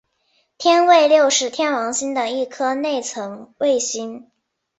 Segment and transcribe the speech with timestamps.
[0.57, 4.31] 天卫六是天王星的一颗内层卫星。